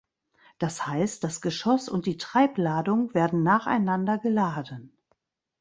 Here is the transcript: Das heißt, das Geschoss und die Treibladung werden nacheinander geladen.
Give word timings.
Das 0.57 0.87
heißt, 0.87 1.23
das 1.23 1.41
Geschoss 1.41 1.87
und 1.87 2.07
die 2.07 2.17
Treibladung 2.17 3.13
werden 3.13 3.43
nacheinander 3.43 4.17
geladen. 4.17 4.91